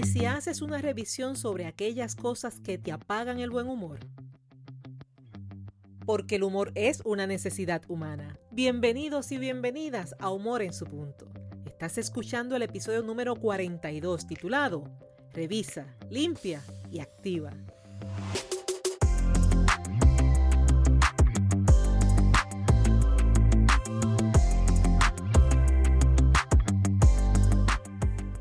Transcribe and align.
¿Y 0.00 0.04
si 0.04 0.24
haces 0.24 0.62
una 0.62 0.78
revisión 0.78 1.36
sobre 1.36 1.66
aquellas 1.66 2.16
cosas 2.16 2.58
que 2.58 2.78
te 2.78 2.90
apagan 2.90 3.38
el 3.38 3.50
buen 3.50 3.68
humor? 3.68 3.98
Porque 6.06 6.36
el 6.36 6.42
humor 6.42 6.72
es 6.74 7.02
una 7.04 7.26
necesidad 7.26 7.82
humana. 7.86 8.38
Bienvenidos 8.50 9.30
y 9.30 9.36
bienvenidas 9.36 10.14
a 10.18 10.30
Humor 10.30 10.62
en 10.62 10.72
su 10.72 10.86
punto. 10.86 11.30
Estás 11.66 11.98
escuchando 11.98 12.56
el 12.56 12.62
episodio 12.62 13.02
número 13.02 13.36
42 13.36 14.26
titulado 14.26 14.84
Revisa, 15.34 15.84
limpia 16.08 16.62
y 16.90 17.00
activa. 17.00 17.52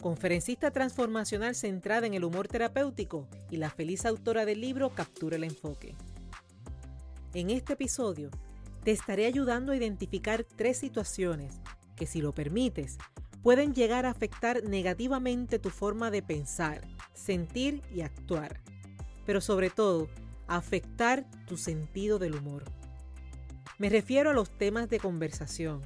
conferencista 0.00 0.70
transformacional 0.70 1.54
centrada 1.54 2.06
en 2.06 2.14
el 2.14 2.24
humor 2.24 2.48
terapéutico 2.48 3.26
y 3.50 3.56
la 3.56 3.70
feliz 3.70 4.06
autora 4.06 4.44
del 4.44 4.60
libro 4.60 4.90
Captura 4.90 5.36
el 5.36 5.44
Enfoque. 5.44 5.94
En 7.34 7.50
este 7.50 7.74
episodio 7.74 8.30
te 8.84 8.92
estaré 8.92 9.26
ayudando 9.26 9.72
a 9.72 9.76
identificar 9.76 10.44
tres 10.44 10.78
situaciones 10.78 11.60
que, 11.96 12.06
si 12.06 12.20
lo 12.20 12.32
permites, 12.32 12.96
pueden 13.42 13.74
llegar 13.74 14.06
a 14.06 14.10
afectar 14.10 14.64
negativamente 14.64 15.58
tu 15.58 15.70
forma 15.70 16.10
de 16.10 16.22
pensar, 16.22 16.86
sentir 17.12 17.82
y 17.94 18.02
actuar, 18.02 18.60
pero 19.26 19.40
sobre 19.40 19.70
todo, 19.70 20.08
afectar 20.46 21.26
tu 21.46 21.56
sentido 21.56 22.18
del 22.18 22.36
humor. 22.36 22.64
Me 23.78 23.88
refiero 23.90 24.30
a 24.30 24.34
los 24.34 24.50
temas 24.50 24.88
de 24.88 24.98
conversación, 24.98 25.82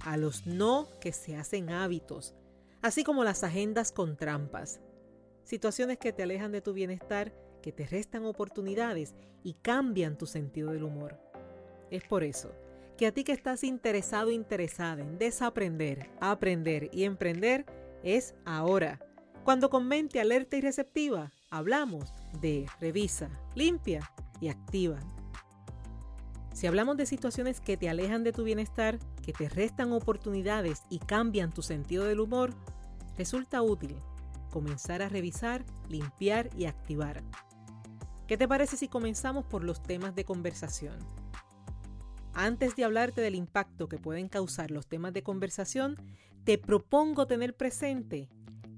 a 0.00 0.16
los 0.16 0.46
no 0.46 0.88
que 1.00 1.12
se 1.12 1.36
hacen 1.36 1.70
hábitos, 1.70 2.34
así 2.82 3.04
como 3.04 3.24
las 3.24 3.44
agendas 3.44 3.92
con 3.92 4.16
trampas, 4.16 4.80
situaciones 5.44 5.98
que 5.98 6.12
te 6.12 6.22
alejan 6.22 6.52
de 6.52 6.60
tu 6.60 6.72
bienestar, 6.72 7.32
que 7.62 7.72
te 7.72 7.86
restan 7.86 8.24
oportunidades 8.24 9.14
y 9.42 9.54
cambian 9.54 10.18
tu 10.18 10.26
sentido 10.26 10.72
del 10.72 10.84
humor. 10.84 11.18
Es 11.90 12.04
por 12.04 12.24
eso 12.24 12.52
que 12.96 13.06
a 13.06 13.12
ti 13.12 13.24
que 13.24 13.32
estás 13.32 13.62
interesado 13.62 14.30
interesada 14.30 15.02
en 15.02 15.18
desaprender, 15.18 16.10
aprender 16.20 16.88
y 16.92 17.04
emprender, 17.04 17.66
es 18.02 18.34
ahora. 18.44 19.00
Cuando 19.44 19.70
con 19.70 19.86
mente 19.86 20.20
alerta 20.20 20.56
y 20.56 20.60
receptiva, 20.60 21.32
hablamos 21.50 22.12
de 22.40 22.66
revisa, 22.80 23.30
limpia 23.54 24.10
y 24.40 24.48
activa. 24.48 24.98
Si 26.56 26.66
hablamos 26.66 26.96
de 26.96 27.04
situaciones 27.04 27.60
que 27.60 27.76
te 27.76 27.90
alejan 27.90 28.24
de 28.24 28.32
tu 28.32 28.42
bienestar, 28.42 28.98
que 29.22 29.34
te 29.34 29.46
restan 29.46 29.92
oportunidades 29.92 30.84
y 30.88 31.00
cambian 31.00 31.52
tu 31.52 31.60
sentido 31.60 32.06
del 32.06 32.18
humor, 32.18 32.54
resulta 33.18 33.60
útil 33.60 33.94
comenzar 34.50 35.02
a 35.02 35.10
revisar, 35.10 35.66
limpiar 35.90 36.48
y 36.56 36.64
activar. 36.64 37.22
¿Qué 38.26 38.38
te 38.38 38.48
parece 38.48 38.78
si 38.78 38.88
comenzamos 38.88 39.44
por 39.44 39.64
los 39.64 39.82
temas 39.82 40.14
de 40.14 40.24
conversación? 40.24 40.98
Antes 42.32 42.74
de 42.74 42.84
hablarte 42.84 43.20
del 43.20 43.34
impacto 43.34 43.86
que 43.86 43.98
pueden 43.98 44.30
causar 44.30 44.70
los 44.70 44.86
temas 44.86 45.12
de 45.12 45.22
conversación, 45.22 45.96
te 46.44 46.56
propongo 46.56 47.26
tener 47.26 47.54
presente 47.54 48.30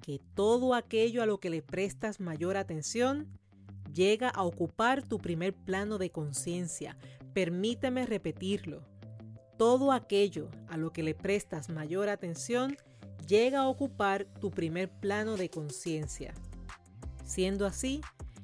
que 0.02 0.20
todo 0.34 0.74
aquello 0.74 1.22
a 1.22 1.26
lo 1.26 1.38
que 1.38 1.48
le 1.48 1.62
prestas 1.62 2.18
mayor 2.18 2.56
atención 2.56 3.28
llega 3.94 4.30
a 4.30 4.42
ocupar 4.42 5.06
tu 5.06 5.18
primer 5.18 5.54
plano 5.54 5.98
de 5.98 6.10
conciencia. 6.10 6.96
Permíteme 7.38 8.04
repetirlo. 8.04 8.82
Todo 9.58 9.92
aquello 9.92 10.48
a 10.66 10.76
lo 10.76 10.92
que 10.92 11.04
le 11.04 11.14
prestas 11.14 11.68
mayor 11.68 12.08
atención 12.08 12.76
llega 13.28 13.60
a 13.60 13.68
ocupar 13.68 14.24
tu 14.40 14.50
primer 14.50 14.90
plano 14.90 15.36
de 15.36 15.48
conciencia. 15.48 16.34
Siendo 17.24 17.64
así, 17.64 18.00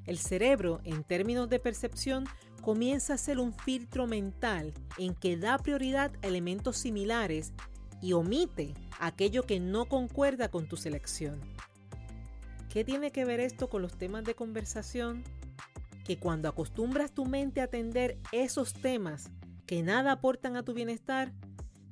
el 0.07 0.17
cerebro, 0.17 0.81
en 0.85 1.03
términos 1.03 1.51
de 1.51 1.59
percepción, 1.59 2.27
comienza 2.63 3.15
a 3.15 3.19
ser 3.19 3.41
un 3.41 3.53
filtro 3.53 4.07
mental 4.07 4.73
en 4.97 5.17
que 5.17 5.37
da 5.37 5.59
prioridad 5.59 6.13
a 6.23 6.29
elementos 6.29 6.77
similares 6.77 7.53
y 8.01 8.13
omite 8.13 8.75
aquello 9.01 9.43
que 9.43 9.59
no 9.59 9.87
concuerda 9.87 10.53
con 10.53 10.69
tu 10.69 10.77
selección. 10.77 11.41
¿Qué 12.73 12.85
tiene 12.85 13.11
que 13.11 13.25
ver 13.25 13.41
esto 13.41 13.69
con 13.69 13.83
los 13.83 13.99
temas 13.99 14.23
de 14.23 14.37
conversación? 14.37 15.25
Que 16.05 16.19
cuando 16.19 16.49
acostumbras 16.49 17.13
tu 17.13 17.25
mente 17.25 17.61
a 17.61 17.65
atender 17.65 18.19
esos 18.31 18.73
temas 18.75 19.31
que 19.67 19.83
nada 19.83 20.13
aportan 20.13 20.57
a 20.57 20.63
tu 20.63 20.75
bienestar, 20.75 21.33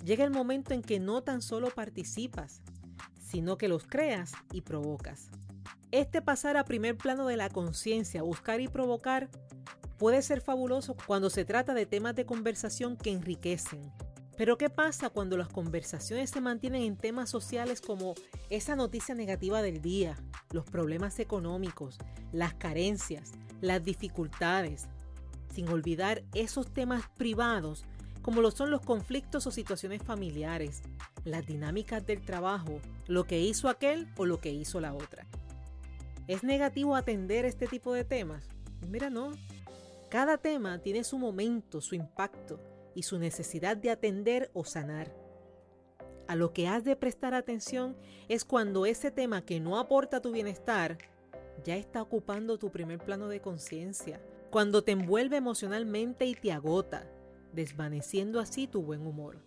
llega 0.04 0.24
el 0.24 0.30
momento 0.30 0.74
en 0.74 0.82
que 0.82 1.00
no 1.00 1.22
tan 1.22 1.42
solo 1.42 1.70
participas, 1.70 2.60
sino 3.20 3.56
que 3.56 3.68
los 3.68 3.86
creas 3.86 4.32
y 4.52 4.60
provocas. 4.60 5.30
Este 5.90 6.22
pasar 6.22 6.56
a 6.56 6.64
primer 6.64 6.96
plano 6.96 7.26
de 7.26 7.36
la 7.36 7.48
conciencia, 7.48 8.22
buscar 8.22 8.60
y 8.60 8.68
provocar, 8.68 9.30
puede 9.98 10.22
ser 10.22 10.40
fabuloso 10.40 10.96
cuando 11.06 11.30
se 11.30 11.44
trata 11.44 11.74
de 11.74 11.86
temas 11.86 12.14
de 12.14 12.26
conversación 12.26 12.96
que 12.96 13.12
enriquecen. 13.12 13.92
Pero 14.36 14.56
¿qué 14.56 14.70
pasa 14.70 15.10
cuando 15.10 15.36
las 15.36 15.48
conversaciones 15.48 16.30
se 16.30 16.40
mantienen 16.40 16.82
en 16.82 16.96
temas 16.96 17.30
sociales 17.30 17.80
como 17.80 18.14
esa 18.50 18.74
noticia 18.74 19.14
negativa 19.14 19.62
del 19.62 19.82
día, 19.82 20.16
los 20.50 20.64
problemas 20.64 21.18
económicos, 21.18 21.98
las 22.32 22.54
carencias, 22.54 23.32
las 23.62 23.82
dificultades, 23.82 24.88
sin 25.54 25.68
olvidar 25.70 26.22
esos 26.34 26.74
temas 26.74 27.04
privados 27.16 27.86
como 28.20 28.40
lo 28.40 28.50
son 28.50 28.70
los 28.70 28.82
conflictos 28.82 29.46
o 29.46 29.50
situaciones 29.50 30.02
familiares, 30.02 30.82
las 31.24 31.46
dinámicas 31.46 32.06
del 32.06 32.24
trabajo, 32.24 32.80
lo 33.06 33.24
que 33.24 33.40
hizo 33.40 33.68
aquel 33.68 34.08
o 34.16 34.26
lo 34.26 34.40
que 34.40 34.52
hizo 34.52 34.80
la 34.80 34.94
otra. 34.94 35.26
¿Es 36.28 36.44
negativo 36.44 36.94
atender 36.94 37.44
este 37.44 37.66
tipo 37.66 37.92
de 37.92 38.04
temas? 38.04 38.48
Mira, 38.88 39.10
no. 39.10 39.32
Cada 40.08 40.38
tema 40.38 40.78
tiene 40.78 41.02
su 41.02 41.18
momento, 41.18 41.80
su 41.80 41.96
impacto 41.96 42.60
y 42.94 43.02
su 43.02 43.18
necesidad 43.18 43.76
de 43.76 43.90
atender 43.90 44.50
o 44.54 44.64
sanar. 44.64 45.12
A 46.28 46.36
lo 46.36 46.52
que 46.52 46.68
has 46.68 46.84
de 46.84 46.94
prestar 46.94 47.34
atención 47.34 47.96
es 48.28 48.44
cuando 48.44 48.86
ese 48.86 49.10
tema 49.10 49.44
que 49.44 49.58
no 49.58 49.78
aporta 49.78 50.22
tu 50.22 50.30
bienestar 50.30 50.98
ya 51.64 51.76
está 51.76 52.02
ocupando 52.02 52.58
tu 52.58 52.70
primer 52.70 52.98
plano 52.98 53.28
de 53.28 53.40
conciencia, 53.40 54.20
cuando 54.50 54.82
te 54.84 54.92
envuelve 54.92 55.36
emocionalmente 55.36 56.26
y 56.26 56.34
te 56.34 56.52
agota, 56.52 57.06
desvaneciendo 57.52 58.40
así 58.40 58.66
tu 58.66 58.82
buen 58.82 59.06
humor. 59.06 59.42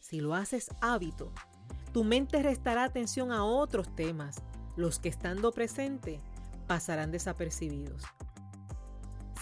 Si 0.00 0.20
lo 0.20 0.34
haces 0.34 0.68
hábito, 0.80 1.32
tu 1.92 2.04
mente 2.04 2.42
restará 2.42 2.84
atención 2.84 3.32
a 3.32 3.44
otros 3.44 3.94
temas, 3.94 4.42
los 4.76 4.98
que 4.98 5.08
estando 5.08 5.52
presente 5.52 6.20
pasarán 6.66 7.10
desapercibidos. 7.10 8.02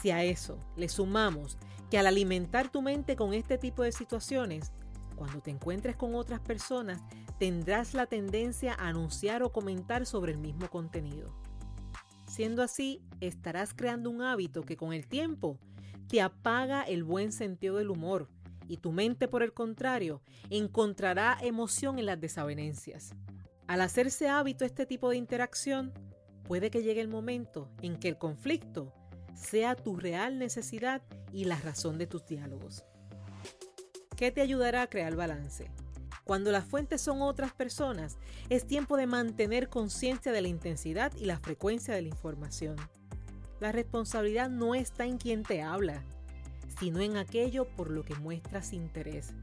Si 0.02 0.10
a 0.10 0.24
eso 0.24 0.58
le 0.76 0.88
sumamos 0.88 1.58
que 1.90 1.98
al 1.98 2.06
alimentar 2.06 2.70
tu 2.70 2.82
mente 2.82 3.16
con 3.16 3.34
este 3.34 3.58
tipo 3.58 3.82
de 3.82 3.92
situaciones, 3.92 4.72
cuando 5.16 5.40
te 5.40 5.50
encuentres 5.50 5.96
con 5.96 6.14
otras 6.14 6.40
personas, 6.40 7.02
tendrás 7.38 7.92
la 7.92 8.06
tendencia 8.06 8.74
a 8.74 8.88
anunciar 8.88 9.42
o 9.42 9.52
comentar 9.52 10.06
sobre 10.06 10.32
el 10.32 10.38
mismo 10.38 10.68
contenido. 10.70 11.34
Siendo 12.30 12.62
así, 12.62 13.02
estarás 13.20 13.74
creando 13.74 14.08
un 14.08 14.22
hábito 14.22 14.62
que 14.62 14.76
con 14.76 14.92
el 14.92 15.08
tiempo 15.08 15.58
te 16.06 16.20
apaga 16.20 16.84
el 16.84 17.02
buen 17.02 17.32
sentido 17.32 17.78
del 17.78 17.90
humor 17.90 18.28
y 18.68 18.76
tu 18.76 18.92
mente, 18.92 19.26
por 19.26 19.42
el 19.42 19.52
contrario, 19.52 20.22
encontrará 20.48 21.36
emoción 21.42 21.98
en 21.98 22.06
las 22.06 22.20
desavenencias. 22.20 23.14
Al 23.66 23.80
hacerse 23.80 24.28
hábito 24.28 24.64
este 24.64 24.86
tipo 24.86 25.10
de 25.10 25.16
interacción, 25.16 25.92
puede 26.44 26.70
que 26.70 26.84
llegue 26.84 27.00
el 27.00 27.08
momento 27.08 27.68
en 27.82 27.98
que 27.98 28.06
el 28.06 28.16
conflicto 28.16 28.94
sea 29.34 29.74
tu 29.74 29.96
real 29.96 30.38
necesidad 30.38 31.02
y 31.32 31.46
la 31.46 31.58
razón 31.58 31.98
de 31.98 32.06
tus 32.06 32.24
diálogos. 32.26 32.84
¿Qué 34.16 34.30
te 34.30 34.40
ayudará 34.40 34.82
a 34.82 34.86
crear 34.86 35.16
balance? 35.16 35.68
Cuando 36.30 36.52
las 36.52 36.64
fuentes 36.64 37.00
son 37.00 37.22
otras 37.22 37.52
personas, 37.52 38.16
es 38.50 38.64
tiempo 38.64 38.96
de 38.96 39.08
mantener 39.08 39.68
conciencia 39.68 40.30
de 40.30 40.40
la 40.40 40.46
intensidad 40.46 41.12
y 41.16 41.24
la 41.24 41.40
frecuencia 41.40 41.92
de 41.92 42.02
la 42.02 42.08
información. 42.08 42.76
La 43.58 43.72
responsabilidad 43.72 44.48
no 44.48 44.76
está 44.76 45.06
en 45.06 45.18
quien 45.18 45.42
te 45.42 45.60
habla, 45.60 46.04
sino 46.78 47.00
en 47.00 47.16
aquello 47.16 47.66
por 47.74 47.90
lo 47.90 48.04
que 48.04 48.14
muestras 48.14 48.72
interés. 48.72 49.34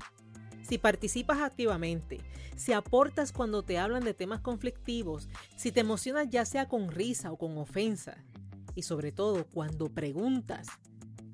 Si 0.61 0.77
participas 0.77 1.41
activamente, 1.41 2.21
si 2.55 2.71
aportas 2.71 3.33
cuando 3.33 3.63
te 3.63 3.77
hablan 3.77 4.05
de 4.05 4.13
temas 4.13 4.39
conflictivos, 4.39 5.27
si 5.57 5.73
te 5.73 5.81
emocionas 5.81 6.29
ya 6.29 6.45
sea 6.45 6.69
con 6.69 6.89
risa 6.89 7.33
o 7.33 7.37
con 7.37 7.57
ofensa, 7.57 8.23
Y 8.75 8.83
sobre 8.83 9.11
todo, 9.11 9.45
cuando 9.45 9.89
preguntas, 9.89 10.67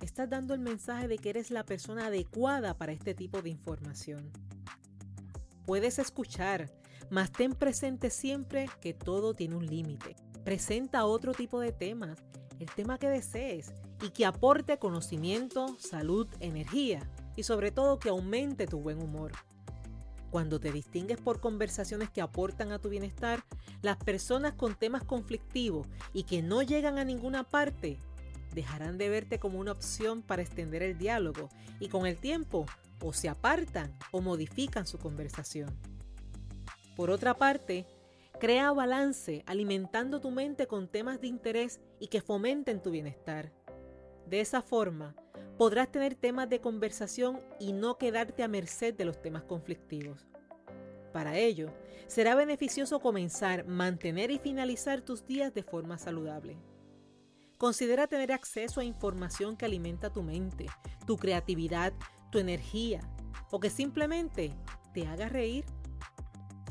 estás 0.02 0.32
dando 0.32 0.56
el 0.56 0.62
mensaje 0.62 1.08
de 1.08 1.20
que 1.20 1.30
eres 1.30 1.52
la 1.52 1.64
persona 1.64 2.08
adecuada 2.08 2.76
para 2.76 2.92
este 2.92 3.14
tipo 3.14 3.44
de 3.44 3.52
información. 3.52 4.32
Puedes 5.65 5.98
escuchar, 5.98 6.69
mas 7.10 7.31
ten 7.31 7.54
presente 7.54 8.10
siempre 8.10 8.69
que 8.81 8.94
todo 8.94 9.33
tiene 9.33 9.56
un 9.56 9.65
límite. 9.65 10.15
Presenta 10.44 11.06
otro 11.06 11.31
tipo 11.33 11.62
de 11.62 11.71
temas, 11.71 12.19
el 12.60 12.69
tema 12.69 12.98
que 12.98 13.07
desees 13.07 13.71
y 14.01 14.10
que 14.10 14.25
aporte 14.25 14.77
conocimiento, 14.77 15.77
salud, 15.80 16.27
energía 16.42 17.10
y 17.38 17.44
sobre 17.44 17.71
todo 17.71 17.98
que 17.98 18.10
aumente 18.10 18.68
tu 18.68 18.81
buen 18.81 19.01
humor. 19.01 19.31
Cuando 20.31 20.60
te 20.60 20.71
distingues 20.71 21.21
por 21.21 21.39
conversaciones 21.39 22.09
que 22.09 22.21
aportan 22.21 22.74
a 22.74 22.80
tu 22.80 22.89
bienestar, 22.89 23.45
las 23.81 23.98
personas 23.98 24.54
con 24.54 24.75
temas 24.75 25.04
conflictivos 25.04 25.88
y 26.12 26.24
que 26.24 26.42
no 26.42 26.62
llegan 26.62 26.98
a 26.98 27.06
ninguna 27.06 27.44
parte 27.44 28.00
dejarán 28.54 28.98
de 28.98 29.09
verte 29.09 29.39
como 29.39 29.59
una 29.59 29.71
opción 29.71 30.21
para 30.21 30.42
extender 30.42 30.83
el 30.83 30.98
diálogo 30.98 31.50
y 31.80 31.88
con 31.88 32.06
el 32.06 32.18
tiempo 32.18 32.66
o 33.04 33.14
se 33.14 33.30
apartan 33.30 33.96
o 34.12 34.22
modifican 34.22 34.88
su 34.88 34.98
conversación. 34.98 35.78
Por 36.96 37.10
otra 37.10 37.36
parte, 37.36 37.86
crea 38.40 38.72
balance 38.72 39.44
alimentando 39.46 40.22
tu 40.22 40.32
mente 40.32 40.68
con 40.68 40.88
temas 40.88 41.22
de 41.22 41.28
interés 41.28 41.80
y 42.00 42.08
que 42.08 42.22
fomenten 42.22 42.82
tu 42.82 42.92
bienestar. 42.92 43.52
De 44.28 44.40
esa 44.40 44.62
forma, 44.62 45.16
podrás 45.58 45.92
tener 45.92 46.16
temas 46.16 46.50
de 46.50 46.62
conversación 46.62 47.42
y 47.60 47.74
no 47.74 47.98
quedarte 47.98 48.44
a 48.44 48.48
merced 48.48 48.94
de 48.94 49.06
los 49.06 49.22
temas 49.22 49.44
conflictivos. 49.44 50.28
Para 51.12 51.38
ello, 51.38 51.72
será 52.08 52.36
beneficioso 52.36 53.00
comenzar, 53.00 53.66
mantener 53.66 54.32
y 54.32 54.40
finalizar 54.40 55.02
tus 55.02 55.26
días 55.26 55.54
de 55.54 55.64
forma 55.64 55.98
saludable. 55.98 56.58
Considera 57.58 58.08
tener 58.08 58.32
acceso 58.32 58.82
a 58.82 58.84
información 58.84 59.56
que 59.56 59.66
alimenta 59.66 60.12
tu 60.12 60.24
mente, 60.24 60.66
tu 61.06 61.18
creatividad, 61.18 61.94
tu 62.33 62.39
energía 62.39 63.00
o 63.51 63.59
que 63.59 63.69
simplemente 63.69 64.51
te 64.91 65.07
haga 65.07 65.30
reír. 65.30 65.65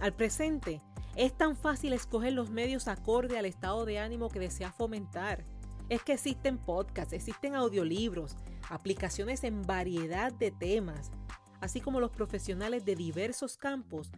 Al 0.01 0.13
presente, 0.13 0.83
es 1.15 1.33
tan 1.33 1.57
fácil 1.57 1.93
escoger 1.93 2.33
los 2.33 2.51
medios 2.51 2.89
acorde 2.89 3.39
al 3.39 3.47
estado 3.47 3.85
de 3.85 4.01
ánimo 4.01 4.29
que 4.29 4.41
deseas 4.41 4.75
fomentar. 4.75 5.45
Es 5.89 6.03
que 6.03 6.15
existen 6.15 6.59
podcasts, 6.59 7.13
existen 7.13 7.55
audiolibros, 7.55 8.37
aplicaciones 8.71 9.45
en 9.45 9.63
variedad 9.63 10.33
de 10.33 10.51
temas, 10.51 11.13
así 11.61 11.81
como 11.81 12.01
los 12.01 12.11
profesionales 12.11 12.85
de 12.85 12.97
diversos 12.97 13.57
campos, 13.57 14.11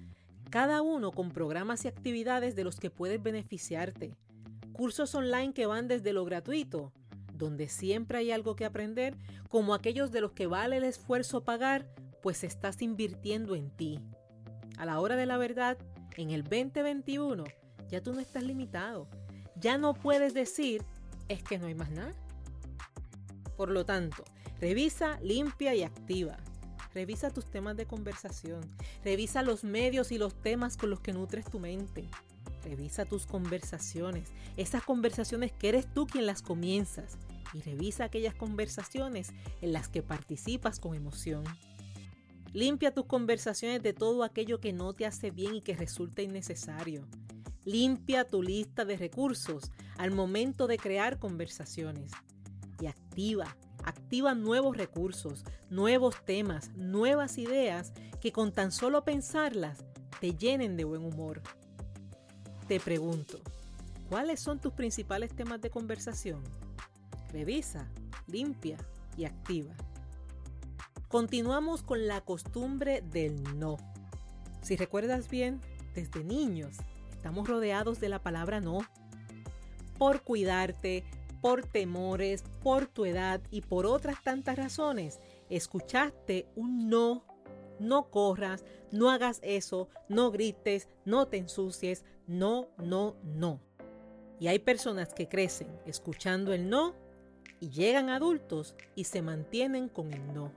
cada 0.49 0.81
uno 0.81 1.12
con 1.12 1.31
programas 1.31 1.85
y 1.85 1.88
actividades 1.88 2.56
de 2.56 2.64
los 2.64 2.81
que 2.81 2.88
puedes 2.88 3.23
beneficiarte. 3.23 4.17
Cursos 4.73 5.14
online 5.14 5.52
que 5.52 5.67
van 5.67 5.88
desde 5.88 6.14
lo 6.14 6.25
gratuito, 6.25 6.94
donde 7.35 7.69
siempre 7.69 8.19
hay 8.19 8.31
algo 8.31 8.57
que 8.57 8.65
aprender, 8.65 9.17
como 9.49 9.75
aquellos 9.75 10.11
de 10.13 10.21
los 10.21 10.33
que 10.33 10.47
vale 10.47 10.77
el 10.77 10.85
esfuerzo 10.85 11.45
pagar, 11.45 11.87
pues 12.23 12.45
estás 12.45 12.81
invirtiendo 12.81 13.55
en 13.55 13.71
ti. 13.71 14.01
A 14.79 14.87
la 14.87 15.01
hora 15.01 15.17
de 15.17 15.27
la 15.27 15.37
verdad, 15.37 15.77
en 16.17 16.31
el 16.31 16.43
2021, 16.43 17.45
ya 17.89 18.03
tú 18.03 18.13
no 18.13 18.21
estás 18.21 18.43
limitado. 18.43 19.09
Ya 19.57 19.79
no 19.79 19.95
puedes 19.95 20.35
decir, 20.35 20.83
es 21.29 21.43
que 21.43 21.59
no 21.59 21.67
hay 21.67 21.75
más 21.75 21.91
nada. 21.91 22.15
Por 23.57 23.71
lo 23.71 23.85
tanto, 23.85 24.25
revisa, 24.61 25.19
limpia 25.21 25.75
y 25.75 25.83
activa. 25.83 26.37
Revisa 26.93 27.31
tus 27.31 27.51
temas 27.51 27.77
de 27.77 27.87
conversación. 27.87 28.61
Revisa 29.05 29.43
los 29.43 29.65
medios 29.65 30.13
y 30.13 30.19
los 30.19 30.35
temas 30.41 30.77
con 30.77 30.91
los 30.91 31.01
que 31.01 31.13
nutres 31.13 31.45
tu 31.45 31.59
mente. 31.59 32.09
Revisa 32.65 33.05
tus 33.05 33.27
conversaciones, 33.27 34.31
esas 34.57 34.83
conversaciones 34.83 35.53
que 35.53 35.69
eres 35.69 35.93
tú 35.93 36.07
quien 36.07 36.25
las 36.25 36.41
comienzas. 36.41 37.19
Y 37.55 37.62
revisa 37.62 38.05
aquellas 38.05 38.35
conversaciones 38.35 39.33
en 39.62 39.73
las 39.73 39.89
que 39.89 40.03
participas 40.03 40.81
con 40.81 40.95
emoción. 40.95 41.45
Limpia 42.53 42.93
tus 42.93 43.06
conversaciones 43.06 43.83
de 43.83 43.93
todo 43.93 44.23
aquello 44.23 44.61
que 44.61 44.73
no 44.73 44.93
te 44.93 45.06
hace 45.06 45.31
bien 45.31 45.56
y 45.56 45.61
que 45.62 45.75
resulta 45.75 46.23
innecesario. 46.23 47.06
Limpia 47.65 48.29
tu 48.29 48.43
lista 48.43 48.85
de 48.85 48.97
recursos 48.97 49.73
al 49.97 50.11
momento 50.11 50.67
de 50.67 50.77
crear 50.77 51.19
conversaciones. 51.19 52.12
Y 52.81 52.87
activa, 52.87 53.56
activa 53.85 54.35
nuevos 54.35 54.77
recursos, 54.77 55.45
nuevos 55.71 56.25
temas, 56.25 56.71
nuevas 56.77 57.39
ideas 57.39 57.93
que 58.21 58.33
con 58.33 58.53
tan 58.53 58.71
solo 58.71 59.05
pensarlas 59.05 59.85
te 60.21 60.35
llenen 60.37 60.77
de 60.77 60.85
buen 60.85 61.05
humor. 61.05 61.43
Te 62.69 62.81
pregunto, 62.81 63.41
¿cuáles 64.09 64.41
son 64.41 64.61
tus 64.61 64.73
principales 64.73 65.35
temas 65.35 65.61
de 65.61 65.71
conversación? 65.71 66.43
Revisa, 67.35 67.91
limpia 68.29 68.77
y 69.17 69.25
activa. 69.25 69.75
Continuamos 71.09 71.83
con 71.83 72.07
la 72.07 72.21
costumbre 72.21 73.03
del 73.03 73.59
no. 73.59 73.77
Si 74.63 74.77
recuerdas 74.77 75.29
bien, 75.29 75.61
desde 75.97 76.23
niños 76.23 76.77
estamos 77.11 77.49
rodeados 77.49 77.99
de 77.99 78.09
la 78.09 78.23
palabra 78.23 78.61
no. 78.61 78.79
Por 79.99 80.23
cuidarte, 80.23 81.03
por 81.43 81.67
temores, 81.67 82.45
por 82.63 82.87
tu 82.87 83.05
edad 83.05 83.41
y 83.51 83.63
por 83.63 83.85
otras 83.85 84.23
tantas 84.23 84.55
razones, 84.55 85.19
escuchaste 85.51 86.47
un 86.55 86.89
no. 86.89 87.25
No 87.81 88.11
corras, 88.11 88.65
no 88.93 89.11
hagas 89.11 89.41
eso, 89.43 89.89
no 90.09 90.31
grites, 90.31 90.89
no 91.05 91.27
te 91.27 91.39
ensucies, 91.39 92.05
no, 92.29 92.69
no, 92.79 93.17
no. 93.25 93.61
Y 94.39 94.47
hay 94.47 94.61
personas 94.61 95.13
que 95.13 95.29
crecen 95.29 95.77
escuchando 95.85 96.53
el 96.53 96.71
no 96.71 97.03
llegan 97.71 98.11
adultos 98.11 98.75
y 98.95 99.05
se 99.05 99.23
mantienen 99.23 99.89
con 99.89 100.13
el 100.13 100.33
no. 100.33 100.53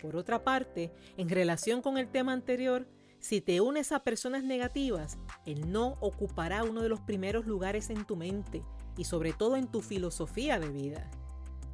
Por 0.00 0.16
otra 0.16 0.44
parte, 0.44 0.92
en 1.16 1.28
relación 1.28 1.80
con 1.80 1.96
el 1.96 2.08
tema 2.08 2.32
anterior, 2.32 2.86
si 3.20 3.40
te 3.40 3.62
unes 3.62 3.90
a 3.90 4.00
personas 4.00 4.44
negativas, 4.44 5.16
el 5.46 5.72
no 5.72 5.96
ocupará 6.00 6.62
uno 6.62 6.82
de 6.82 6.90
los 6.90 7.00
primeros 7.00 7.46
lugares 7.46 7.88
en 7.88 8.04
tu 8.04 8.16
mente 8.16 8.62
y 8.98 9.04
sobre 9.04 9.32
todo 9.32 9.56
en 9.56 9.66
tu 9.66 9.80
filosofía 9.80 10.58
de 10.58 10.68
vida. 10.68 11.10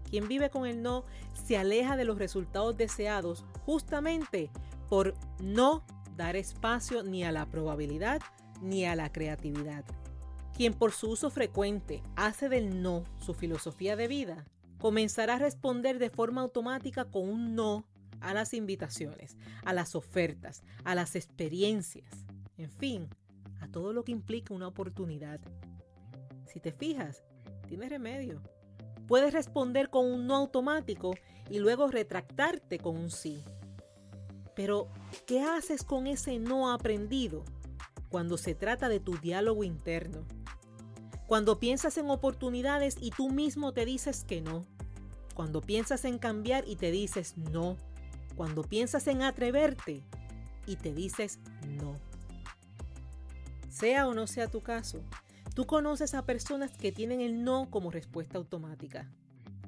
Quien 0.08 0.28
vive 0.28 0.50
con 0.50 0.66
el 0.66 0.80
no 0.80 1.04
se 1.32 1.56
aleja 1.56 1.96
de 1.96 2.04
los 2.04 2.18
resultados 2.18 2.76
deseados 2.76 3.44
justamente 3.66 4.50
por 4.88 5.14
no 5.42 5.84
dar 6.16 6.36
espacio 6.36 7.02
ni 7.02 7.24
a 7.24 7.32
la 7.32 7.46
probabilidad 7.46 8.20
ni 8.60 8.84
a 8.84 8.94
la 8.94 9.10
creatividad. 9.10 9.84
Quien 10.56 10.74
por 10.74 10.92
su 10.92 11.10
uso 11.10 11.30
frecuente 11.30 12.02
hace 12.16 12.48
del 12.48 12.82
no 12.82 13.04
su 13.18 13.34
filosofía 13.34 13.96
de 13.96 14.08
vida, 14.08 14.46
comenzará 14.78 15.34
a 15.34 15.38
responder 15.38 15.98
de 15.98 16.10
forma 16.10 16.42
automática 16.42 17.04
con 17.04 17.28
un 17.28 17.54
no 17.54 17.86
a 18.20 18.34
las 18.34 18.54
invitaciones, 18.54 19.36
a 19.64 19.72
las 19.72 19.94
ofertas, 19.94 20.62
a 20.84 20.94
las 20.94 21.16
experiencias, 21.16 22.26
en 22.56 22.70
fin, 22.70 23.08
a 23.60 23.68
todo 23.68 23.92
lo 23.92 24.04
que 24.04 24.12
implica 24.12 24.54
una 24.54 24.68
oportunidad. 24.68 25.40
Si 26.46 26.60
te 26.60 26.72
fijas, 26.72 27.22
tiene 27.68 27.88
remedio. 27.88 28.42
Puedes 29.06 29.32
responder 29.32 29.90
con 29.90 30.06
un 30.06 30.26
no 30.26 30.36
automático 30.36 31.14
y 31.48 31.58
luego 31.58 31.88
retractarte 31.88 32.78
con 32.78 32.96
un 32.96 33.10
sí. 33.10 33.44
Pero, 34.54 34.88
¿qué 35.26 35.42
haces 35.42 35.82
con 35.82 36.06
ese 36.06 36.38
no 36.38 36.72
aprendido 36.72 37.44
cuando 38.08 38.36
se 38.36 38.54
trata 38.54 38.88
de 38.88 39.00
tu 39.00 39.16
diálogo 39.18 39.64
interno? 39.64 40.26
Cuando 41.30 41.60
piensas 41.60 41.96
en 41.96 42.10
oportunidades 42.10 42.96
y 43.00 43.12
tú 43.12 43.30
mismo 43.30 43.72
te 43.72 43.84
dices 43.84 44.24
que 44.24 44.40
no. 44.40 44.66
Cuando 45.32 45.60
piensas 45.60 46.04
en 46.04 46.18
cambiar 46.18 46.64
y 46.66 46.74
te 46.74 46.90
dices 46.90 47.36
no 47.36 47.76
cuando 48.34 48.64
piensas 48.64 49.06
en 49.06 49.22
atreverte 49.22 50.02
y 50.66 50.74
te 50.74 50.92
dices 50.92 51.38
no. 51.68 51.94
Sea 53.68 54.08
o 54.08 54.14
no 54.14 54.26
sea 54.26 54.48
tu 54.48 54.60
caso, 54.60 55.04
tú 55.54 55.66
conoces 55.66 56.14
a 56.14 56.26
personas 56.26 56.72
que 56.76 56.90
tienen 56.90 57.20
el 57.20 57.44
no 57.44 57.70
como 57.70 57.92
respuesta 57.92 58.36
automática. 58.36 59.08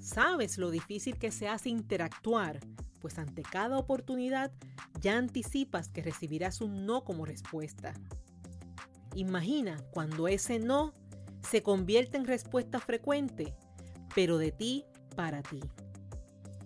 Sabes 0.00 0.58
lo 0.58 0.68
difícil 0.68 1.16
que 1.16 1.30
se 1.30 1.46
hace 1.46 1.68
interactuar, 1.68 2.58
pues 3.00 3.20
ante 3.20 3.42
cada 3.42 3.78
oportunidad 3.78 4.50
ya 5.00 5.16
anticipas 5.16 5.86
que 5.86 6.02
recibirás 6.02 6.60
un 6.60 6.86
no 6.86 7.04
como 7.04 7.24
respuesta. 7.24 7.94
Imagina 9.14 9.80
cuando 9.92 10.26
ese 10.26 10.58
no 10.58 10.92
se 11.48 11.62
convierte 11.62 12.16
en 12.16 12.26
respuesta 12.26 12.78
frecuente, 12.80 13.54
pero 14.14 14.38
de 14.38 14.52
ti 14.52 14.84
para 15.16 15.42
ti. 15.42 15.60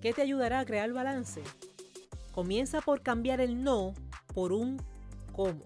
¿Qué 0.00 0.12
te 0.12 0.22
ayudará 0.22 0.60
a 0.60 0.64
crear 0.64 0.92
balance? 0.92 1.42
Comienza 2.32 2.80
por 2.80 3.02
cambiar 3.02 3.40
el 3.40 3.62
no 3.62 3.94
por 4.34 4.52
un 4.52 4.80
cómo. 5.32 5.64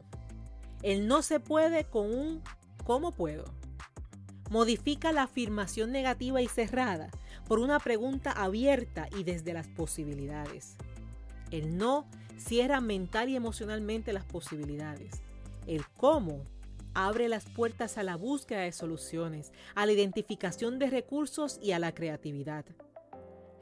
El 0.83 1.07
no 1.07 1.23
se 1.23 1.41
puede 1.41 1.85
con 1.85 2.07
un 2.15 2.43
cómo 2.85 3.13
puedo. 3.13 3.45
Modifica 4.51 5.13
la 5.13 5.25
afirmación 5.25 5.93
negativa 5.93 6.41
y 6.41 6.49
cerrada 6.49 7.11
por 7.47 7.59
una 7.59 7.79
pregunta 7.79 8.33
abierta 8.33 9.09
y 9.17 9.25
desde 9.25 9.53
las 9.53 9.69
posibilidades. 9.69 10.77
El 11.51 11.77
no 11.77 12.07
cierra 12.39 12.81
mental 12.81 13.29
y 13.29 13.37
emocionalmente 13.37 14.13
las 14.13 14.25
posibilidades. 14.25 15.21
El 15.67 15.85
cómo 15.97 16.45
abre 16.95 17.29
las 17.29 17.45
puertas 17.45 17.99
a 17.99 18.03
la 18.03 18.17
búsqueda 18.17 18.61
de 18.61 18.73
soluciones, 18.73 19.53
a 19.75 19.87
la 19.87 19.93
identificación 19.93 20.79
de 20.79 20.91
recursos 20.91 21.59
y 21.63 21.73
a 21.73 21.79
la 21.79 21.95
creatividad. 21.95 22.65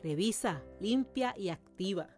Revisa, 0.03 0.63
limpia 0.81 1.35
y 1.37 1.49
activa. 1.49 2.09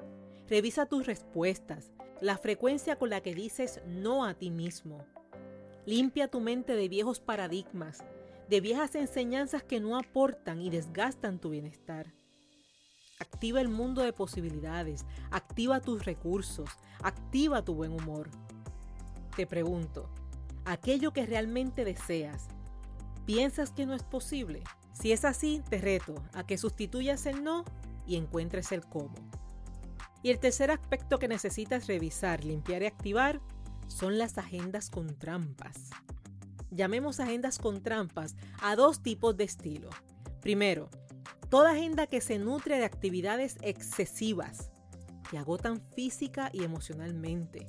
Revisa 0.48 0.86
tus 0.86 1.06
respuestas, 1.06 1.92
la 2.20 2.36
frecuencia 2.36 2.96
con 2.96 3.10
la 3.10 3.22
que 3.22 3.34
dices 3.34 3.80
no 3.86 4.24
a 4.24 4.34
ti 4.34 4.50
mismo. 4.50 5.04
Limpia 5.86 6.28
tu 6.28 6.40
mente 6.40 6.74
de 6.76 6.88
viejos 6.88 7.20
paradigmas, 7.20 8.04
de 8.48 8.60
viejas 8.60 8.94
enseñanzas 8.94 9.62
que 9.62 9.80
no 9.80 9.96
aportan 9.96 10.60
y 10.60 10.70
desgastan 10.70 11.38
tu 11.38 11.50
bienestar. 11.50 12.12
Activa 13.18 13.60
el 13.60 13.68
mundo 13.68 14.02
de 14.02 14.12
posibilidades, 14.12 15.06
activa 15.30 15.80
tus 15.80 16.04
recursos, 16.04 16.70
activa 17.02 17.64
tu 17.64 17.74
buen 17.74 17.92
humor. 17.92 18.30
Te 19.36 19.46
pregunto, 19.46 20.10
aquello 20.64 21.12
que 21.12 21.26
realmente 21.26 21.84
deseas, 21.84 22.48
¿piensas 23.26 23.70
que 23.70 23.86
no 23.86 23.94
es 23.94 24.02
posible? 24.02 24.62
Si 24.92 25.12
es 25.12 25.24
así, 25.24 25.62
te 25.68 25.78
reto 25.78 26.14
a 26.32 26.46
que 26.46 26.58
sustituyas 26.58 27.26
el 27.26 27.42
no 27.42 27.64
y 28.06 28.16
encuentres 28.16 28.72
el 28.72 28.84
cómo. 28.84 29.14
Y 30.22 30.30
el 30.30 30.38
tercer 30.38 30.70
aspecto 30.70 31.18
que 31.18 31.28
necesitas 31.28 31.86
revisar, 31.86 32.44
limpiar 32.44 32.82
y 32.82 32.86
activar 32.86 33.40
son 33.88 34.18
las 34.18 34.36
agendas 34.38 34.90
con 34.90 35.18
trampas. 35.18 35.90
Llamemos 36.70 37.18
agendas 37.20 37.58
con 37.58 37.82
trampas 37.82 38.36
a 38.62 38.76
dos 38.76 39.02
tipos 39.02 39.36
de 39.36 39.44
estilo. 39.44 39.90
Primero, 40.40 40.88
toda 41.48 41.72
agenda 41.72 42.06
que 42.06 42.20
se 42.20 42.38
nutre 42.38 42.78
de 42.78 42.84
actividades 42.84 43.56
excesivas, 43.62 44.70
que 45.30 45.38
agotan 45.38 45.80
física 45.94 46.50
y 46.52 46.64
emocionalmente, 46.64 47.66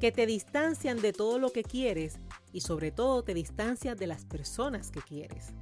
que 0.00 0.10
te 0.10 0.26
distancian 0.26 1.00
de 1.00 1.12
todo 1.12 1.38
lo 1.38 1.52
que 1.52 1.62
quieres 1.62 2.18
y 2.52 2.60
sobre 2.60 2.90
todo 2.90 3.22
te 3.22 3.34
distancian 3.34 3.96
de 3.96 4.06
las 4.06 4.24
personas 4.24 4.90
que 4.90 5.00
quieres. 5.00 5.52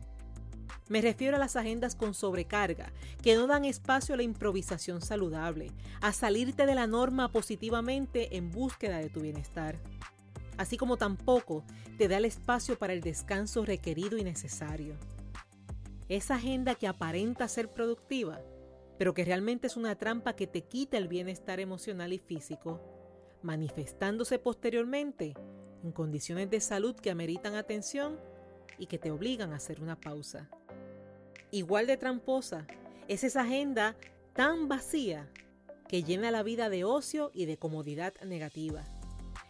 Me 0.89 1.01
refiero 1.01 1.37
a 1.37 1.39
las 1.39 1.55
agendas 1.55 1.95
con 1.95 2.15
sobrecarga, 2.15 2.93
que 3.23 3.37
no 3.37 3.47
dan 3.47 3.65
espacio 3.65 4.15
a 4.15 4.17
la 4.17 4.25
improvisación 4.25 5.01
saludable, 5.01 5.71
a 6.01 6.13
salirte 6.13 6.67
de 6.67 6.75
la 6.75 6.89
norma 6.89 7.31
positivamente 7.31 8.37
en 8.37 8.51
búsqueda 8.51 8.99
de 8.99 9.09
tu 9.09 9.21
bienestar. 9.21 9.79
Así 10.57 10.77
como 10.77 10.97
tampoco 10.97 11.63
te 11.97 12.09
da 12.09 12.17
el 12.17 12.25
espacio 12.25 12.77
para 12.77 12.93
el 12.93 13.03
descanso 13.03 13.65
requerido 13.65 14.19
y 14.19 14.25
necesario. 14.25 14.97
Esa 16.09 16.35
agenda 16.35 16.75
que 16.75 16.89
aparenta 16.89 17.47
ser 17.47 17.73
productiva, 17.73 18.41
pero 18.99 19.15
que 19.15 19.25
realmente 19.25 19.69
es 19.69 19.77
una 19.77 19.95
trampa 19.95 20.35
que 20.35 20.49
te 20.49 20.63
quita 20.63 20.99
el 20.99 21.07
bienestar 21.07 21.61
emocional 21.61 22.13
y 22.13 22.19
físico, 22.19 22.81
manifestándose 23.43 24.41
posteriormente 24.41 25.35
en 25.83 25.93
condiciones 25.93 26.51
de 26.51 26.61
salud 26.61 26.95
que 26.95 27.11
ameritan 27.11 27.55
atención 27.55 28.19
y 28.79 28.87
que 28.87 28.99
te 28.99 29.11
obligan 29.11 29.53
a 29.53 29.57
hacer 29.57 29.81
una 29.81 30.01
pausa 30.01 30.49
igual 31.51 31.87
de 31.87 31.97
tramposa, 31.97 32.67
es 33.09 33.25
esa 33.25 33.43
agenda 33.43 33.97
tan 34.35 34.69
vacía 34.69 35.29
que 35.89 36.03
llena 36.03 36.31
la 36.31 36.43
vida 36.43 36.69
de 36.69 36.85
ocio 36.85 37.31
y 37.35 37.47
de 37.47 37.57
comodidad 37.57 38.15
negativa. 38.25 38.85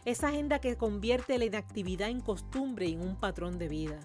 Esa 0.06 0.28
agenda 0.28 0.60
que 0.60 0.76
convierte 0.76 1.36
la 1.38 1.44
inactividad 1.44 2.08
en 2.08 2.20
costumbre 2.20 2.86
y 2.86 2.94
en 2.94 3.02
un 3.02 3.16
patrón 3.16 3.58
de 3.58 3.68
vida. 3.68 4.00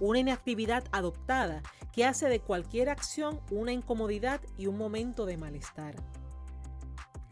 Una 0.00 0.20
inactividad 0.20 0.84
adoptada 0.90 1.62
que 1.92 2.06
hace 2.06 2.28
de 2.28 2.40
cualquier 2.40 2.88
acción 2.88 3.40
una 3.50 3.72
incomodidad 3.72 4.40
y 4.56 4.66
un 4.66 4.78
momento 4.78 5.26
de 5.26 5.36
malestar. 5.36 5.96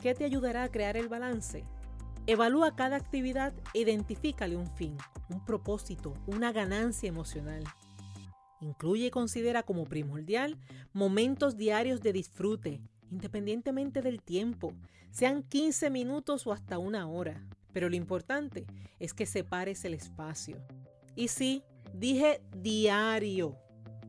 ¿Qué 0.02 0.14
te 0.14 0.24
ayudará 0.24 0.64
a 0.64 0.70
crear 0.70 0.98
el 0.98 1.08
balance? 1.08 1.64
Evalúa 2.30 2.76
cada 2.76 2.94
actividad 2.94 3.52
e 3.74 3.80
identifícale 3.80 4.56
un 4.56 4.68
fin, 4.76 4.96
un 5.30 5.44
propósito, 5.44 6.14
una 6.28 6.52
ganancia 6.52 7.08
emocional. 7.08 7.64
Incluye 8.60 9.06
y 9.06 9.10
considera 9.10 9.64
como 9.64 9.82
primordial 9.82 10.56
momentos 10.92 11.56
diarios 11.56 12.02
de 12.02 12.12
disfrute, 12.12 12.80
independientemente 13.10 14.00
del 14.00 14.22
tiempo, 14.22 14.72
sean 15.10 15.42
15 15.42 15.90
minutos 15.90 16.46
o 16.46 16.52
hasta 16.52 16.78
una 16.78 17.08
hora. 17.08 17.44
Pero 17.72 17.88
lo 17.88 17.96
importante 17.96 18.64
es 19.00 19.12
que 19.12 19.26
separes 19.26 19.84
el 19.84 19.94
espacio. 19.94 20.56
Y 21.16 21.26
sí, 21.26 21.64
dije 21.94 22.42
diario, 22.56 23.56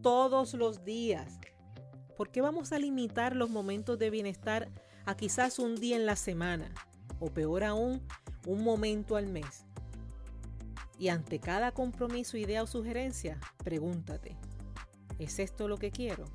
todos 0.03 0.53
los 0.53 0.85
días. 0.85 1.39
¿Por 2.15 2.29
qué 2.29 2.41
vamos 2.41 2.71
a 2.71 2.77
limitar 2.77 3.35
los 3.35 3.49
momentos 3.49 3.97
de 3.97 4.11
bienestar 4.11 4.69
a 5.07 5.17
quizás 5.17 5.57
un 5.57 5.73
día 5.73 5.95
en 5.95 6.05
la 6.05 6.15
semana? 6.15 6.71
O 7.21 7.29
peor 7.29 7.63
aún, 7.63 8.01
un 8.45 8.63
momento 8.63 9.15
al 9.15 9.27
mes. 9.27 9.63
Y 10.99 11.07
ante 11.07 11.39
cada 11.39 11.71
compromiso, 11.71 12.35
idea 12.35 12.63
o 12.63 12.67
sugerencia, 12.67 13.39
pregúntate, 13.63 14.35
¿es 15.19 15.39
esto 15.39 15.69
lo 15.69 15.77
que 15.77 15.91
quiero? 15.91 16.25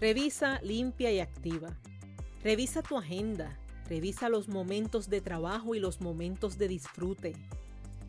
Revisa, 0.00 0.60
limpia 0.62 1.10
y 1.10 1.20
activa. 1.20 1.76
Revisa 2.44 2.82
tu 2.82 2.96
agenda, 2.96 3.58
revisa 3.88 4.28
los 4.28 4.48
momentos 4.48 5.08
de 5.08 5.20
trabajo 5.20 5.74
y 5.74 5.80
los 5.80 6.00
momentos 6.00 6.58
de 6.58 6.68
disfrute. 6.68 7.34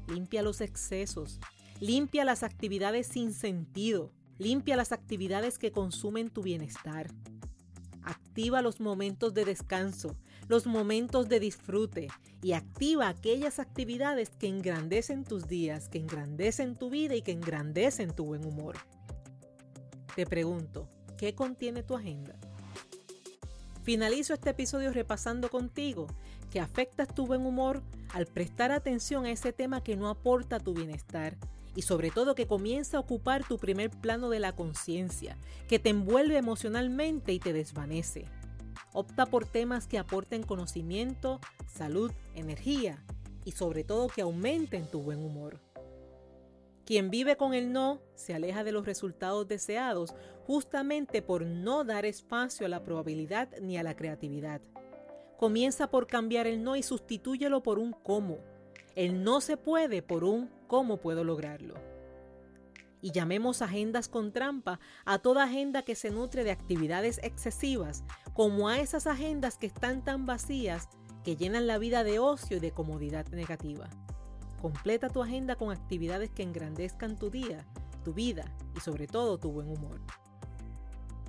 Limpia 0.08 0.42
los 0.42 0.62
excesos, 0.62 1.40
limpia 1.80 2.24
las 2.26 2.44
actividades 2.44 3.08
sin 3.08 3.34
sentido, 3.34 4.12
limpia 4.38 4.76
las 4.76 4.92
actividades 4.92 5.58
que 5.58 5.72
consumen 5.72 6.30
tu 6.30 6.44
bienestar. 6.44 7.08
Activa 8.04 8.62
los 8.62 8.80
momentos 8.80 9.34
de 9.34 9.46
descanso, 9.46 10.16
los 10.48 10.66
momentos 10.66 11.28
de 11.28 11.40
disfrute 11.40 12.08
y 12.42 12.54
activa 12.54 13.10
aquellas 13.10 13.60
actividades 13.60 14.30
que 14.30 14.48
engrandecen 14.48 15.24
tus 15.24 15.48
días, 15.48 15.90
que 15.90 15.98
engrandecen 15.98 16.76
tu 16.76 16.90
vida 16.90 17.16
y 17.16 17.22
que 17.22 17.32
engrandecen 17.32 18.16
tu 18.16 18.26
buen 18.26 18.46
humor. 18.46 18.76
Te 20.16 20.26
pregunto, 20.26 20.90
¿qué 21.18 21.36
contiene 21.36 21.84
tu 21.84 21.96
agenda? 21.96 22.36
Finalizo 23.84 24.34
este 24.34 24.50
episodio 24.50 24.92
repasando 24.92 25.50
contigo 25.50 26.08
que 26.50 26.60
afectas 26.60 27.14
tu 27.14 27.26
buen 27.26 27.46
humor 27.46 27.84
al 28.14 28.26
prestar 28.26 28.72
atención 28.72 29.26
a 29.26 29.32
ese 29.32 29.54
tema 29.54 29.84
que 29.84 29.96
no 29.96 30.10
aporta 30.10 30.60
tu 30.60 30.74
bienestar 30.74 31.38
y 31.76 31.84
sobre 31.84 32.10
todo 32.10 32.36
que 32.36 32.48
comienza 32.48 32.98
a 32.98 33.00
ocupar 33.00 33.48
tu 33.48 33.58
primer 33.58 33.92
plano 33.92 34.30
de 34.30 34.40
la 34.40 34.56
conciencia, 34.56 35.38
que 35.68 35.78
te 35.78 35.90
envuelve 35.90 36.36
emocionalmente 36.38 37.34
y 37.34 37.40
te 37.40 37.54
desvanece. 37.54 38.26
Opta 38.94 39.26
por 39.26 39.46
temas 39.46 39.88
que 39.88 40.00
aporten 40.00 40.44
conocimiento, 40.44 41.40
salud, 41.68 42.12
energía 42.36 43.04
y 43.46 43.52
sobre 43.52 43.84
todo 43.84 44.08
que 44.08 44.22
aumenten 44.22 44.90
tu 44.90 45.02
buen 45.02 45.24
humor. 45.24 45.60
Quien 46.86 47.10
vive 47.10 47.36
con 47.36 47.54
el 47.54 47.74
no 47.74 48.00
se 48.16 48.34
aleja 48.34 48.64
de 48.64 48.72
los 48.72 48.86
resultados 48.86 49.48
deseados 49.48 50.16
justamente 50.46 51.22
por 51.22 51.46
no 51.46 51.84
dar 51.84 52.06
espacio 52.06 52.66
a 52.66 52.70
la 52.70 52.84
probabilidad 52.84 53.50
ni 53.62 53.78
a 53.78 53.84
la 53.84 53.96
creatividad. 53.96 54.62
Comienza 55.38 55.90
por 55.90 56.08
cambiar 56.08 56.48
el 56.48 56.64
no 56.64 56.76
y 56.76 56.84
sustitúyelo 56.84 57.62
por 57.62 57.78
un 57.78 57.92
cómo. 57.92 58.40
El 58.96 59.24
no 59.24 59.42
se 59.42 59.58
puede 59.58 60.02
por 60.02 60.24
un 60.24 60.50
cómo 60.68 60.98
puedo 60.98 61.24
lograrlo 61.24 61.76
y 63.02 63.12
llamemos 63.12 63.62
agendas 63.62 64.10
con 64.10 64.32
trampa 64.32 64.80
a 65.06 65.20
toda 65.20 65.44
agenda 65.44 65.84
que 65.84 65.96
se 65.96 66.12
nutre 66.12 66.44
de 66.44 66.52
actividades 66.52 67.20
excesivas, 67.24 68.04
como 68.38 68.70
a 68.70 68.78
esas 68.78 69.08
agendas 69.08 69.58
que 69.58 69.66
están 69.66 70.04
tan 70.04 70.28
vacías 70.28 70.90
que 71.24 71.36
llenan 71.36 71.66
la 71.66 71.80
vida 71.80 72.04
de 72.04 72.20
ocio 72.20 72.58
y 72.58 72.60
de 72.60 72.70
comodidad 72.70 73.26
negativa. 73.30 73.90
Completa 74.62 75.10
tu 75.10 75.24
agenda 75.24 75.56
con 75.56 75.72
actividades 75.72 76.30
que 76.30 76.44
engrandezcan 76.44 77.18
tu 77.18 77.32
día, 77.32 77.66
tu 78.04 78.14
vida 78.14 78.46
y 78.76 78.80
sobre 78.80 79.08
todo 79.08 79.40
tu 79.40 79.52
buen 79.52 79.68
humor. 79.68 80.00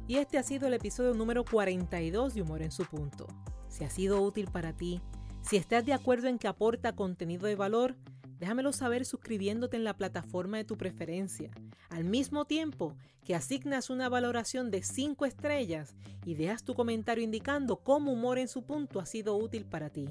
Y 0.07 0.17
este 0.17 0.37
ha 0.37 0.43
sido 0.43 0.67
el 0.67 0.75
episodio 0.75 1.15
número 1.15 1.47
42 1.47 2.35
de 2.35 2.43
Humor 2.43 2.61
en 2.61 2.73
su 2.73 2.85
punto. 2.85 3.27
Si 3.69 3.85
ha 3.85 3.91
sido 3.91 4.21
útil 4.21 4.51
para 4.53 4.75
ti, 4.75 5.01
si 5.41 5.57
estás 5.57 5.87
de 5.87 5.95
acuerdo 5.95 6.29
en 6.29 6.39
que 6.39 6.47
aporta 6.47 6.95
contenido 6.95 7.47
de 7.47 7.57
valor, 7.57 7.97
Déjamelo 8.39 8.73
saber 8.73 9.05
suscribiéndote 9.05 9.77
en 9.77 9.85
la 9.85 9.97
plataforma 9.97 10.59
de 10.59 10.65
tu 10.65 10.77
preferencia, 10.77 11.51
al 11.91 12.05
mismo 12.05 12.45
tiempo 12.45 12.95
que 13.25 13.35
asignas 13.35 13.91
una 13.91 14.09
valoración 14.09 14.71
de 14.71 14.83
5 14.83 15.27
estrellas 15.27 15.95
y 16.25 16.35
dejas 16.35 16.63
tu 16.63 16.75
comentario 16.75 17.25
indicando 17.25 17.77
cómo 17.77 18.13
humor 18.13 18.39
en 18.39 18.49
su 18.49 18.63
punto 18.63 19.01
ha 19.01 19.07
sido 19.07 19.37
útil 19.37 19.65
para 19.65 19.91
ti. 19.91 20.09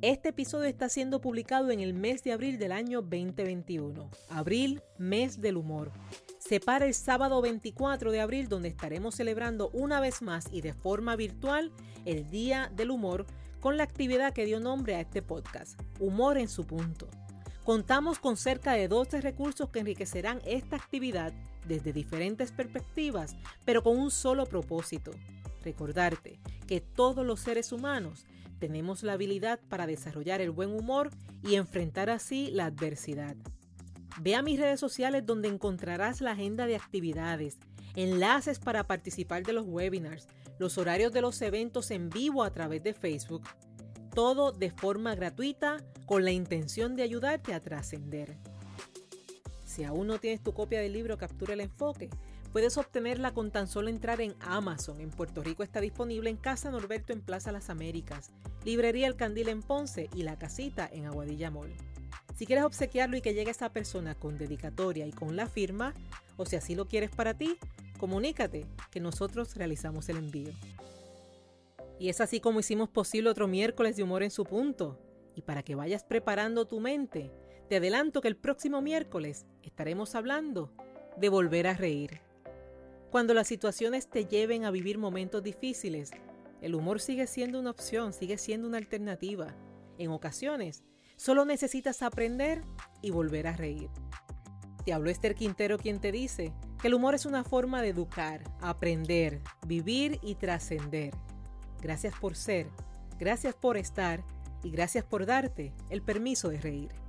Este 0.00 0.30
episodio 0.30 0.68
está 0.68 0.88
siendo 0.88 1.20
publicado 1.20 1.70
en 1.70 1.80
el 1.80 1.94
mes 1.94 2.22
de 2.24 2.32
abril 2.32 2.58
del 2.58 2.72
año 2.72 3.00
2021. 3.00 4.10
Abril, 4.30 4.82
mes 4.98 5.40
del 5.40 5.56
humor. 5.56 5.92
Se 6.38 6.60
para 6.60 6.86
el 6.86 6.94
sábado 6.94 7.40
24 7.40 8.10
de 8.10 8.20
abril 8.20 8.48
donde 8.48 8.68
estaremos 8.68 9.14
celebrando 9.14 9.70
una 9.70 10.00
vez 10.00 10.20
más 10.20 10.46
y 10.50 10.60
de 10.60 10.74
forma 10.74 11.16
virtual 11.16 11.72
el 12.04 12.28
Día 12.28 12.70
del 12.74 12.90
Humor 12.90 13.24
con 13.60 13.78
la 13.78 13.84
actividad 13.84 14.34
que 14.34 14.44
dio 14.44 14.60
nombre 14.60 14.94
a 14.94 15.00
este 15.00 15.22
podcast, 15.22 15.80
Humor 16.00 16.36
en 16.36 16.48
su 16.48 16.66
punto. 16.66 17.08
Contamos 17.64 18.18
con 18.18 18.36
cerca 18.36 18.72
de 18.72 18.88
12 18.88 19.22
recursos 19.22 19.70
que 19.70 19.78
enriquecerán 19.78 20.42
esta 20.44 20.76
actividad 20.76 21.32
desde 21.66 21.94
diferentes 21.94 22.52
perspectivas, 22.52 23.36
pero 23.64 23.82
con 23.82 23.98
un 23.98 24.10
solo 24.10 24.44
propósito, 24.44 25.12
recordarte 25.64 26.38
que 26.66 26.82
todos 26.82 27.24
los 27.24 27.40
seres 27.40 27.72
humanos 27.72 28.26
tenemos 28.58 29.02
la 29.02 29.14
habilidad 29.14 29.60
para 29.70 29.86
desarrollar 29.86 30.42
el 30.42 30.50
buen 30.50 30.70
humor 30.70 31.08
y 31.42 31.54
enfrentar 31.54 32.10
así 32.10 32.50
la 32.50 32.66
adversidad. 32.66 33.34
Ve 34.20 34.34
a 34.34 34.42
mis 34.42 34.60
redes 34.60 34.78
sociales 34.78 35.24
donde 35.24 35.48
encontrarás 35.48 36.20
la 36.20 36.32
agenda 36.32 36.66
de 36.66 36.76
actividades, 36.76 37.56
enlaces 37.96 38.58
para 38.58 38.86
participar 38.86 39.42
de 39.42 39.54
los 39.54 39.64
webinars, 39.66 40.28
los 40.58 40.76
horarios 40.76 41.12
de 41.12 41.22
los 41.22 41.40
eventos 41.40 41.90
en 41.90 42.10
vivo 42.10 42.44
a 42.44 42.50
través 42.50 42.82
de 42.82 42.92
Facebook. 42.92 43.44
Todo 44.14 44.52
de 44.52 44.70
forma 44.70 45.14
gratuita 45.14 45.78
con 46.06 46.24
la 46.24 46.30
intención 46.30 46.96
de 46.96 47.02
ayudarte 47.02 47.54
a 47.54 47.60
trascender. 47.60 48.36
Si 49.64 49.84
aún 49.84 50.06
no 50.06 50.18
tienes 50.18 50.42
tu 50.42 50.52
copia 50.52 50.80
del 50.80 50.92
libro 50.92 51.18
Captura 51.18 51.54
el 51.54 51.60
Enfoque, 51.60 52.10
puedes 52.52 52.76
obtenerla 52.78 53.34
con 53.34 53.50
tan 53.50 53.66
solo 53.66 53.88
entrar 53.88 54.20
en 54.20 54.36
Amazon. 54.40 55.00
En 55.00 55.10
Puerto 55.10 55.42
Rico 55.42 55.64
está 55.64 55.80
disponible 55.80 56.30
en 56.30 56.36
Casa 56.36 56.70
Norberto 56.70 57.12
en 57.12 57.20
Plaza 57.20 57.50
Las 57.50 57.70
Américas, 57.70 58.30
Librería 58.64 59.08
El 59.08 59.16
Candil 59.16 59.48
en 59.48 59.62
Ponce 59.62 60.08
y 60.14 60.22
La 60.22 60.38
Casita 60.38 60.88
en 60.92 61.06
Aguadilla 61.06 61.50
Mall. 61.50 61.72
Si 62.36 62.46
quieres 62.46 62.64
obsequiarlo 62.64 63.16
y 63.16 63.20
que 63.20 63.34
llegue 63.34 63.50
esa 63.50 63.72
persona 63.72 64.14
con 64.14 64.38
dedicatoria 64.38 65.06
y 65.06 65.12
con 65.12 65.34
la 65.34 65.48
firma, 65.48 65.94
o 66.36 66.46
si 66.46 66.56
así 66.56 66.74
lo 66.74 66.86
quieres 66.86 67.10
para 67.10 67.34
ti, 67.34 67.58
comunícate 67.98 68.66
que 68.90 69.00
nosotros 69.00 69.56
realizamos 69.56 70.08
el 70.08 70.18
envío. 70.18 70.52
Y 71.98 72.08
es 72.08 72.20
así 72.20 72.40
como 72.40 72.60
hicimos 72.60 72.88
posible 72.88 73.30
otro 73.30 73.48
miércoles 73.48 73.96
de 73.96 74.02
humor 74.02 74.22
en 74.22 74.30
su 74.30 74.44
punto. 74.44 74.98
Y 75.34 75.42
para 75.42 75.62
que 75.62 75.74
vayas 75.74 76.04
preparando 76.04 76.66
tu 76.66 76.80
mente, 76.80 77.32
te 77.68 77.76
adelanto 77.76 78.20
que 78.20 78.28
el 78.28 78.36
próximo 78.36 78.80
miércoles 78.80 79.46
estaremos 79.62 80.14
hablando 80.14 80.72
de 81.16 81.28
volver 81.28 81.66
a 81.66 81.74
reír. 81.74 82.20
Cuando 83.10 83.34
las 83.34 83.46
situaciones 83.46 84.08
te 84.08 84.26
lleven 84.26 84.64
a 84.64 84.70
vivir 84.70 84.98
momentos 84.98 85.42
difíciles, 85.42 86.10
el 86.60 86.74
humor 86.74 87.00
sigue 87.00 87.26
siendo 87.26 87.60
una 87.60 87.70
opción, 87.70 88.12
sigue 88.12 88.38
siendo 88.38 88.66
una 88.66 88.78
alternativa. 88.78 89.54
En 89.98 90.10
ocasiones, 90.10 90.82
Solo 91.16 91.44
necesitas 91.44 92.02
aprender 92.02 92.62
y 93.00 93.10
volver 93.10 93.46
a 93.46 93.52
reír. 93.52 93.88
Te 94.84 94.92
habló 94.92 95.10
Esther 95.10 95.34
Quintero 95.34 95.78
quien 95.78 96.00
te 96.00 96.12
dice 96.12 96.52
que 96.80 96.88
el 96.88 96.94
humor 96.94 97.14
es 97.14 97.24
una 97.24 97.44
forma 97.44 97.80
de 97.80 97.88
educar, 97.88 98.42
aprender, 98.60 99.40
vivir 99.66 100.18
y 100.22 100.34
trascender. 100.34 101.14
Gracias 101.80 102.14
por 102.18 102.36
ser, 102.36 102.68
gracias 103.18 103.54
por 103.54 103.76
estar 103.76 104.24
y 104.64 104.70
gracias 104.70 105.04
por 105.04 105.26
darte 105.26 105.72
el 105.90 106.02
permiso 106.02 106.48
de 106.48 106.60
reír. 106.60 107.03